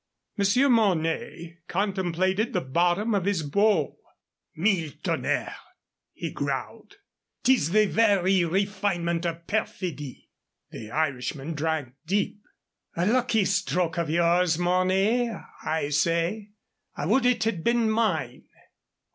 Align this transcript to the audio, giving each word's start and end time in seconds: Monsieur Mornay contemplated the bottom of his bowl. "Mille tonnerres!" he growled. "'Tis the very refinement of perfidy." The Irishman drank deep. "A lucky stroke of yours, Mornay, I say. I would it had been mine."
Monsieur 0.35 0.67
Mornay 0.67 1.57
contemplated 1.67 2.53
the 2.53 2.61
bottom 2.61 3.13
of 3.13 3.25
his 3.25 3.43
bowl. 3.43 3.99
"Mille 4.55 4.93
tonnerres!" 5.03 5.53
he 6.11 6.31
growled. 6.31 6.95
"'Tis 7.43 7.69
the 7.69 7.85
very 7.85 8.43
refinement 8.43 9.27
of 9.27 9.45
perfidy." 9.45 10.31
The 10.71 10.89
Irishman 10.89 11.53
drank 11.53 11.93
deep. 12.07 12.41
"A 12.95 13.05
lucky 13.05 13.45
stroke 13.45 13.99
of 13.99 14.09
yours, 14.09 14.57
Mornay, 14.57 15.39
I 15.63 15.89
say. 15.89 16.49
I 16.95 17.05
would 17.05 17.27
it 17.27 17.43
had 17.43 17.63
been 17.63 17.87
mine." 17.87 18.45